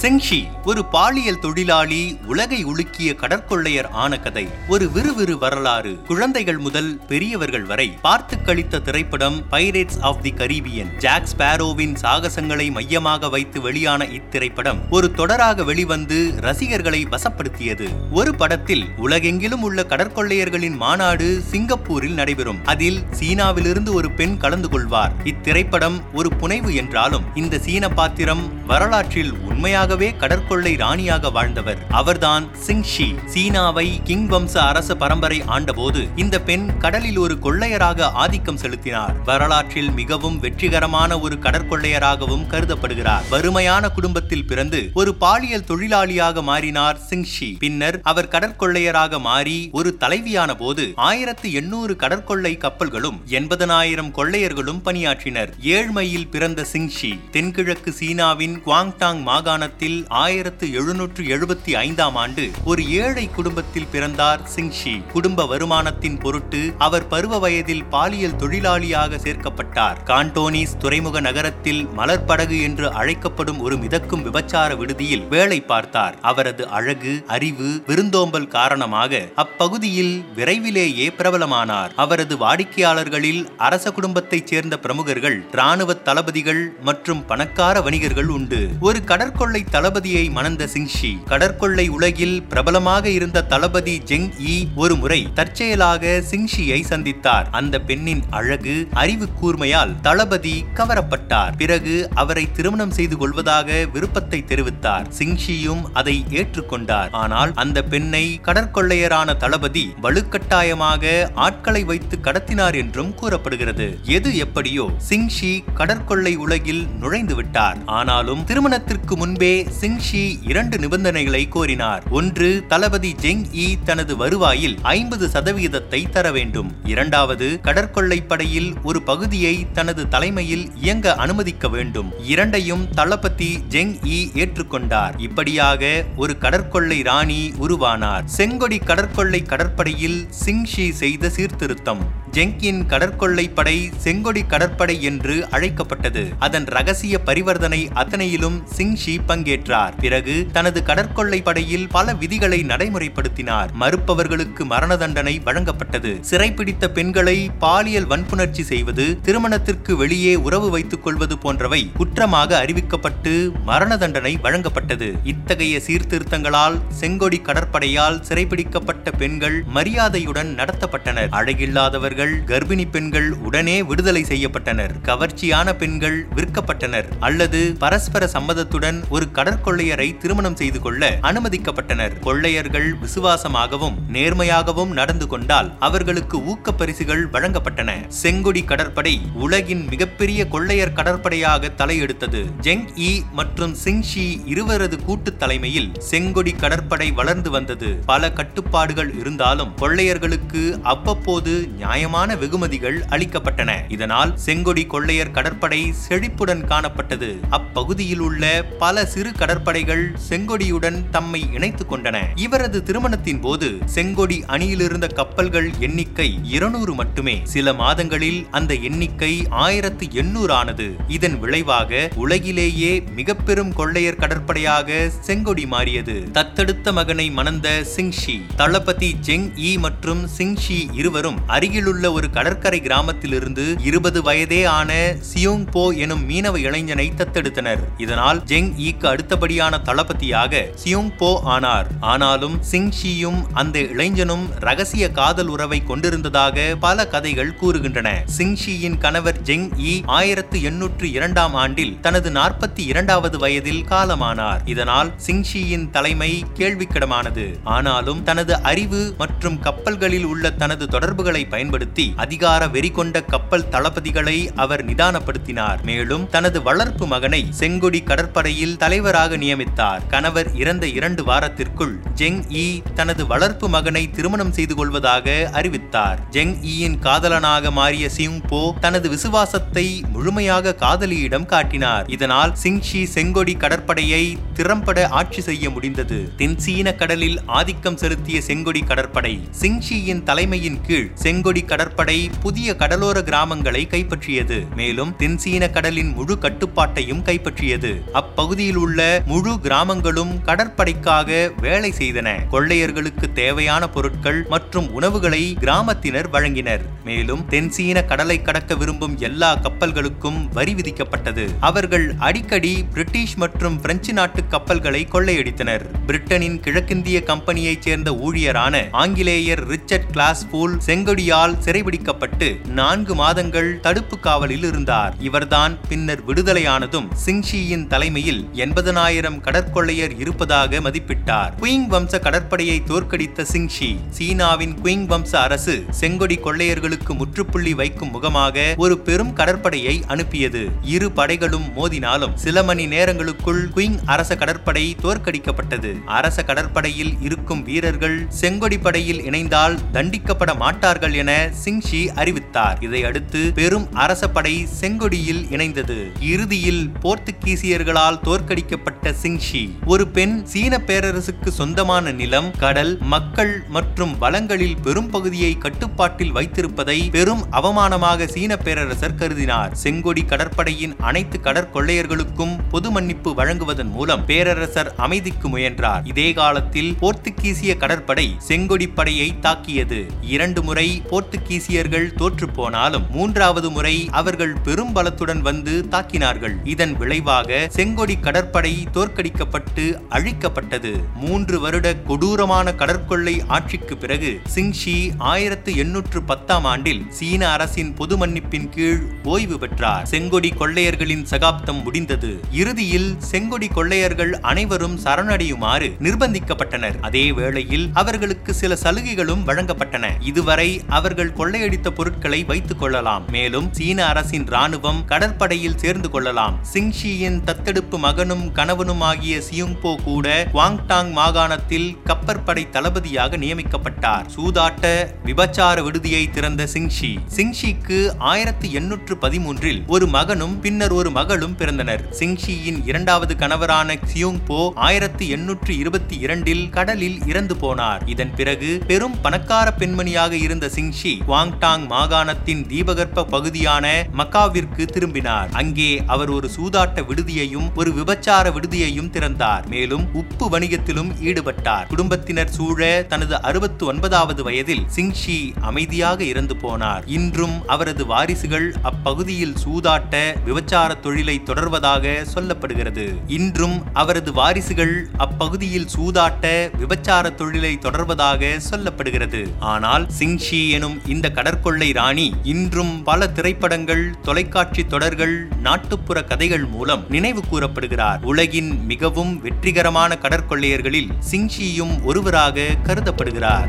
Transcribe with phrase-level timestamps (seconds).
[0.00, 4.48] செங்ஷி ஒரு பாலியல் தொழிலாளி உலகை உலுக்கிய கடற்கொள்ளையர் ஆன கதை.
[4.68, 6.02] ஒரு விறுவிறு வரலாறு.
[6.02, 13.28] குழந்தைகள் முதல் பெரியவர்கள் வரை பார்த்து கழித்த திரைப்படம் Pirates of the Caribbean Jack ஸ்பேரோவின் சாகசங்களை மையமாக
[13.28, 17.88] வைத்து வெளியான இத்திரைப்படம் ஒரு தொடராக வெளிவந்து ரசிகர்களை வசப்படுத்தியது.
[18.10, 22.64] ஒரு படத்தில் உலகெங்கிலும் உள்ள கடற்கொள்ளையர்களின் மாநாடு சிங்கப்பூரில் நடைபெறும்.
[22.64, 25.12] அதில் சீனாவிலிருந்து ஒரு பெண் கலந்து கொள்வார்.
[25.24, 31.78] இத்திரைப்படம் ஒரு புனைவு என்றாலும் இந்த சீன பாத்திரம் வரலாற்றில் உண்மையாக உண்மையாகவே கடற்கொள்ளை ராணியாக வாழ்ந்தவர்.
[31.90, 33.26] அவர்தான் சிங்ஷி.
[33.26, 39.22] சீனாவை கிங் வம்ச அரச பரம்பரை ஆண்டபோது இந்த பெண் கடலில் ஒரு கொள்ளையராக ஆதிக்கம் செலுத்தினார்.
[39.24, 43.28] வரலாற்றில் மிகவும் வெற்றிகரமான ஒரு கடற்கொள்ளையராகவும் கருதப்படுகிறார்.
[43.30, 47.56] வறுமையான குடும்பத்தில் பிறந்து ஒரு பாலியல் தொழிலாளியாக மாறினார் சிங்ஷி.
[47.58, 55.52] பின்னர் அவர் கடற்கொள்ளையராக மாறி ஒரு தலைவியான போது ஆயிரத்து எண்ணூறு கடற்கொள்ளை கப்பல்களும் எண்பதனாயிரம் கொள்ளையர்களும் பணியாற்றினர்.
[55.62, 57.14] ஏழ்மையில் பிறந்த சிங்ஷி.
[57.30, 59.74] தென்கிழக்கு சீனாவின் குவாங்டாங் மாகாணத்தில்
[60.08, 65.06] ஆயிரத்து எழுநூற்று எழுபத்தி ஐந்தாம் ஆண்டு ஒரு ஏழை குடும்பத்தில் பிறந்தார் சிங்ஷி.
[65.06, 69.96] குடும்ப வருமானத்தின் பொருட்டு அவர் பருவ வயதில் பாலியல் தொழிலாளியாக சேர்க்கப்பட்டார்.
[70.04, 76.18] கான்டோனிஸ் துறைமுக நகரத்தில் மலர்படகு என்று அழைக்கப்படும் ஒரு மிதக்கும் விபச்சார விடுதியில் வேலை பார்த்தார்.
[76.20, 81.90] அவரது அழகு அறிவு விருந்தோம்பல் காரணமாக அப்பகுதியில் விரைவிலேயே பிரபலமானார்.
[81.96, 88.68] அவரது வாடிக்கையாளர்களில் அரச குடும்பத்தைச் சேர்ந்த பிரமுகர்கள் ராணுவ தளபதிகள் மற்றும் பணக்கார வணிகர்கள் உண்டு.
[88.80, 96.22] ஒரு கடற்கொள்ளை தளபதியை மணந்த சிங்ஷி கடற்கொள்ளை உலகில் பிரபலமாக இருந்த தளபதி ஜெங் ஈ ஒரு முறை தற்செயலாக
[96.30, 97.50] சிங்ஷியை சந்தித்தார்.
[97.50, 101.56] அந்த பெண்ணின் அழகு அறிவு கூர்மையால் தளபதி கவரப்பட்டார்.
[101.56, 105.08] பிறகு அவரை திருமணம் செய்து கொள்வதாக விருப்பத்தை தெரிவித்தார்.
[105.18, 107.10] சிங்ஷியும் அதை ஏற்றுக்கொண்டார்.
[107.22, 113.88] ஆனால் அந்த பெண்ணை கடற்கொள்ளையரான தளபதி வலுக்கட்டாயமாக ஆட்களை வைத்து கடத்தினார் என்றும் கூறப்படுகிறது.
[114.04, 117.78] எது எப்படியோ சிங்ஷி கடற்கொள்ளை உலகில் நுழைந்து விட்டார்.
[117.98, 122.02] ஆனாலும் திருமணத்திற்கு முன்பே சிங்ஷி இரண்டு நிபந்தனைகளை கோரினார்.
[122.10, 126.70] ஒன்று தளபதி ஜெங் இ தனது வருவாயில் ஐம்பது சதவீதத்தை தர வேண்டும்.
[126.84, 132.12] இரண்டாவது கடற்கொள்ளை படையில் ஒரு பகுதியை தனது தலைமையில் இயங்க அனுமதிக்க வேண்டும்.
[132.24, 135.20] இரண்டையும் தளபதி ஜெங் இ ஏற்றுக்கொண்டார்.
[135.20, 138.24] இப்படியாக ஒரு கடற்கொள்ளை ராணி உருவானார்.
[138.36, 142.24] செங்கொடி கடற்கொள்ளை கடற்படையில் சிங்ஷி செய்த சீர்திருத்தம்.
[142.36, 146.22] ஜெங்கின் கடற்கொள்ளை படை செங்கொடி கடற்படை என்று அழைக்கப்பட்டது.
[146.38, 149.94] அதன் ரகசிய பரிவர்த்தனை அத்தனையிலும் சிங்ஷி பங்கேற்றார்.
[150.00, 153.70] பிறகு தனது கடற்கொள்ளை படையில் பல விதிகளை நடைமுறைப்படுத்தினார்.
[153.72, 156.12] மறுப்பவர்களுக்கு மரண தண்டனை வழங்கப்பட்டது.
[156.30, 164.38] சிறைப்பிடித்த பெண்களை பாலியல் வன்புணர்ச்சி செய்வது திருமணத்திற்கு வெளியே உறவு வைத்துக் கொள்வது போன்றவை குற்றமாக அறிவிக்கப்பட்டு மரண தண்டனை
[164.42, 165.10] வழங்கப்பட்டது.
[165.24, 171.28] இத்தகைய சீர்திருத்தங்களால் செங்கொடி கடற்படையால் சிறைப்பிடிக்கப்பட்ட பெண்கள் மரியாதையுடன் நடத்தப்பட்டனர்.
[171.30, 174.92] அழகில்லாதவர்கள் கர்ப்பிணி பெண்கள் உடனே விடுதலை செய்யப்பட்டனர்.
[175.02, 177.04] கவர்ச்சியான பெண்கள் விற்கப்பட்டனர்.
[177.20, 182.18] அல்லது பரஸ்பர சம்மதத்துடன் ஒரு கடற்கொள்ளையரை திருமணம் செய்து கொள்ள அனுமதிக்கப்பட்டனர்.
[182.18, 187.90] கொள்ளையர்கள் விசுவாசமாகவும் நேர்மையாகவும் நடந்து கொண்டால் அவர்களுக்கு ஊக்க பரிசுகள் வழங்கப்பட்டன.
[188.22, 192.44] செங்கொடி கடற்படை உலகின் மிகப்பெரிய கொள்ளையர் கடற்படையாக தலையெடுத்தது.
[192.60, 197.96] ஜெங் இ மற்றும் சிங்ஷி இருவரது கூட்டு தலைமையில் செங்கொடி கடற்படை வளர்ந்து வந்தது.
[198.06, 201.68] பல கட்டுப்பாடுகள் இருந்தாலும் கொள்ளையர்களுக்கு அவ்வப்போது
[202.06, 203.70] நியாயமான வெகுமதிகள் அளிக்கப்பட்டன.
[203.88, 207.36] இதனால் செங்கொடி கொள்ளையர் கடற்படை செழிப்புடன் காணப்பட்டது.
[207.50, 212.16] அப்பகுதியில் உள்ள பல சிறு கடற்படைகள் செங்கொடியுடன் தம்மை இணைத்துக் கொண்டன.
[212.34, 217.40] இவரது திருமணத்தின் போது செங்கொடி அணியில் இருந்த கப்பல்கள் எண்ணிக்கை இருநூறு மட்டுமே.
[217.44, 220.88] சில மாதங்களில் அந்த எண்ணிக்கை ஆயிரத்து எண்ணூறு ஆனது.
[221.08, 226.16] இதன் விளைவாக உலகிலேயே மிக பெரும் கொள்ளையர் கடற்படையாக செங்கொடி மாறியது.
[226.32, 234.22] தத்தெடுத்த மகனை மணந்த சிங்ஷி தளபதி ஜெங் இ மற்றும் சிங்ஷி இருவரும் அருகிலுள்ள ஒரு கடற்கரை கிராமத்திலிருந்து இருபது
[234.22, 237.78] வயதே ஆன சியோங் போ எனும் மீனவ இளைஞனை தத்தெடுத்தனர்.
[237.98, 241.86] இதனால் ஜெங் ஈக்கு அடுத்தபடியான தளபதியாக சியோங் போ ஆனார்.
[242.00, 248.08] ஆனாலும் சிங்ஷியும் அந்த இளைஞனும் ரகசிய காதல் உறவை கொண்டிருந்ததாக பல கதைகள் கூறுகின்றன.
[248.38, 254.60] சிங்ஷியின் கணவர் ஜெங் ஈ ஆயிரத்து எண்ணூற்று இரண்டாம் ஆண்டில் தனது நாற்பத்தி இரண்டாவது வயதில் காலமானார்.
[254.64, 257.54] இதனால் சிங்ஷியின் தலைமை கேள்விக்கிடமானது.
[257.64, 261.84] ஆனாலும் தனது அறிவு மற்றும் கப்பல்களில் உள்ள தனது தொடர்புகளை பயன்படுத்தி
[262.16, 265.82] அதிகார வெறி கொண்ட கப்பல் தளபதிகளை அவர் நிதானப்படுத்தினார்.
[265.82, 270.00] மேலும் தனது வளர்ப்பு மகனை செங்கொடி கடற்படையில் தலைவராக நியமித்தார்.
[270.08, 276.20] கணவர் இறந்த இரண்டு வாரத்திற்குள் ஜெங் இ தனது வளர்ப்பு மகனை திருமணம் செய்து கொள்வதாக அறிவித்தார்.
[276.30, 282.08] ஜெங் ஈயின் காதலனாக மாறிய சிங் போ தனது விசுவாசத்தை முழுமையாக காதலியிடம் காட்டினார்.
[282.08, 286.32] இதனால் சிங்ஷி செங்கொடி கடற்படையை திறம்பட ஆட்சி செய்ய முடிந்தது.
[286.36, 294.74] தென்சீன கடலில் ஆதிக்கம் செலுத்திய செங்கொடி கடற்படை சிங்ஷியின் தலைமையின் கீழ் செங்கொடி கடற்படை புதிய கடலோர கிராமங்களை கைப்பற்றியது.
[294.74, 298.10] மேலும் தென்சீன கடலின் முழு கட்டுப்பாட்டையும் கைப்பற்றியது.
[298.12, 302.28] அப்பகுதியில் உள்ள முழு கிராமங்களும் கடற்படைக்காக வேலை செய்தன.
[302.52, 306.80] கொள்ளையர்களுக்கு தேவையான பொருட்கள் மற்றும் உணவுகளை கிராமத்தினர் வழங்கினர்.
[307.04, 311.48] மேலும் தென்சீன கடலை கடக்க விரும்பும் எல்லா கப்பல்களுக்கும் வரி விதிக்கப்பட்டது.
[311.60, 315.84] அவர்கள் அடிக்கடி பிரிட்டிஷ் மற்றும் பிரெஞ்சு நாட்டு கப்பல்களை கொள்ளையடித்தனர்.
[316.06, 325.14] பிரிட்டனின் கிழக்கிந்திய கம்பெனியைச் சேர்ந்த ஊழியரான ஆங்கிலேயர் ரிச்சர்ட் கிளாஸ்பூல் செங்கொடியால் சிறைபிடிக்கப்பட்டு நான்கு மாதங்கள் தடுப்பு காவலில் இருந்தார்.
[325.20, 331.52] இவர்தான் பின்னர் விடுதலையானதும் சிங்ஷியின் தலைமையில் எண்பதனாயிரம் கடற்கொள்ளையர் இருப்பதாக மதிப்பிட்டார்.
[331.60, 338.98] குயிங் வம்ச கடற்படையை தோற்கடித்த சிங்ஷி சீனாவின் குயிங் வம்ச அரசு செங்கொடி கொள்ளையர்களுக்கு முற்றுப்புள்ளி வைக்கும் முகமாக ஒரு
[338.98, 340.62] பெரும் கடற்படையை அனுப்பியது.
[340.82, 345.92] இரு படைகளும் மோதினாலும் சில மணி நேரங்களுக்குள் குயிங் அரச கடற்படை தோற்கடிக்கப்பட்டது.
[346.06, 351.32] அரச கடற்படையில் இருக்கும் வீரர்கள் செங்கொடி படையில் இணைந்தால் தண்டிக்கப்பட மாட்டார்கள் என
[351.64, 352.78] சிங்ஷி அறிவித்தார்.
[352.80, 355.98] இதையடுத்து பெரும் அரசப்படை செங்கொடியில் இணைந்தது.
[356.20, 365.10] இறுதியில் போர்த்துகீசியர்களால் தோற்கடிக்கப்பட்ட சிங்ஷி ஒரு பெண் சீன பேரரசுக்கு சொந்தமான நிலம் கடல் மக்கள் மற்றும் வளங்களில் பெரும்
[365.10, 369.72] பகுதியை கட்டுப்பாட்டில் வைத்திருப்பதை பெரும் அவமானமாக சீன பேரரசர் கருதினார்.
[369.82, 376.04] செங்கொடி கடற்படையின் அனைத்து கடற்கொள்ளையர்களுக்கும் பொது மன்னிப்பு வழங்குவதன் மூலம் பேரரசர் அமைதிக்கு முயன்றார்.
[376.04, 380.00] இதே காலத்தில் போர்த்துகீசிய கடற்படை செங்கொடி படையை தாக்கியது.
[380.22, 381.02] இரண்டு முறை
[381.46, 386.54] போர்த்துகீசியர்கள் தோற்றுப்போனாலும் மூன்றாவது முறை அவர்கள் பெரும் பலத்துடன் வந்து தாக்கினார்கள்.
[386.64, 390.92] இதன் விளைவாக செங்கொடி கடற்படை தோற்கடிக்கப்பட்டு அழிக்கப்பட்டது.
[391.14, 398.68] மூன்று வருட கொடூரமான கடற்கொள்ளை ஆட்சிக்கு பிறகு சிங்ஷி ஆயிரத்து எண்ணூற்று பத்தாம் ஆண்டில் சீன அரசின் பொது மன்னிப்பின்
[398.68, 400.06] கீழ் ஓய்வு பெற்றார்.
[400.10, 402.40] செங்கொடி கொள்ளையர்களின் சகாப்தம் முடிந்தது.
[402.52, 407.00] இறுதியில் செங்கொடி கொள்ளையர்கள் அனைவரும் சரணடையுமாறு நிர்பந்திக்கப்பட்டனர்.
[407.00, 410.04] அதே வேளையில் அவர்களுக்கு சில சலுகைகளும் வழங்கப்பட்டன.
[410.20, 413.24] இதுவரை அவர்கள் கொள்ளையடித்த பொருட்களை வைத்துக் கொள்ளலாம்.
[413.30, 416.64] மேலும் சீன அரசின் ராணுவம் கடற்படையில் சேர்ந்து கொள்ளலாம்.
[416.72, 424.26] சிங்ஷியின் தத்தெடுப்பு மகனும் கணவனும் ஆகிய சியுங்போ கூட குவாங்டாங் மாகாணத்தில் கப்பற்படை தளபதியாக நியமிக்கப்பட்டார்.
[424.36, 424.86] சூதாட்ட
[425.24, 427.18] விபச்சார விடுதியை திறந்த சிங்ஷி.
[427.36, 432.04] சிங்ஷிக்கு ஆயிரத்தி எண்ணூற்று பதிமூன்றில் ஒரு மகனும் பின்னர் ஒரு மகளும் பிறந்தனர்.
[432.18, 438.08] சிங்ஷியின் இரண்டாவது கணவரான சியோங்போ ஆயிரத்தி எண்ணூற்று இருபத்தி இரண்டில் கடலில் இறந்து போனார்.
[438.08, 445.48] இதன் பிறகு பெரும் பணக்கார பெண்மணியாக இருந்த சிங்ஷி குவாங்டாங் மாகாணத்தின் தீபகற்ப பகுதியான மக்காவிற்கு திரும்பினார்.
[445.52, 449.68] அங்கே அவர் ஒரு சூதாட்ட விடுதியையும் ஒரு விபச்சார விடுதியையும் திறந்தார்.
[449.68, 451.86] மேலும் உப்பு வணிகத்திலும் ஈடுபட்டார்.
[451.88, 457.02] குடும்பத்தினர் சூழ தனது அறுபத்து ஒன்பதாவது வயதில் சிங்ஷி அமைதியாக இறந்து போனார்.
[457.06, 460.14] இன்றும் அவரது வாரிசுகள் அப்பகுதியில் சூதாட்ட
[460.44, 463.06] விபச்சார தொழிலை தொடர்வதாக சொல்லப்படுகிறது.
[463.26, 469.42] இன்றும் அவரது வாரிசுகள் அப்பகுதியில் சூதாட்ட விபச்சார தொழிலை தொடர்வதாக சொல்லப்படுகிறது.
[469.60, 477.42] ஆனால் சிங்ஷி எனும் இந்த கடற்கொள்ளை ராணி இன்றும் பல திரைப்படங்கள் தொலைக்காட்சி தொடர்கள் நாட்டுப்புற கதைகள் மூலம் நினைவு
[477.48, 478.20] கூறப்படுகிறார்.
[478.22, 483.68] உலகின் மிகவும் வெற்றிகரமான கடற்கொள்ளையர்களில் சிங்ஷியும் ஒருவராக கருதப்படுகிறார்.